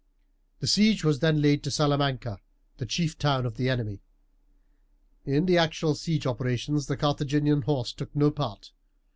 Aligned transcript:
The 0.61 0.65
siege 0.67 1.03
was 1.03 1.19
then 1.19 1.43
laid 1.43 1.61
to 1.63 1.69
Salamanca, 1.69 2.39
the 2.77 2.87
chief 2.87 3.19
town 3.19 3.45
of 3.45 3.57
the 3.57 3.69
enemy. 3.69 4.01
In 5.25 5.45
the 5.45 5.59
actual 5.59 5.93
siege 5.93 6.25
operations 6.25 6.87
the 6.87 6.97
Carthaginian 6.97 7.61
horse 7.61 7.93
took 7.93 8.15
no 8.15 8.31
part. 8.31 8.71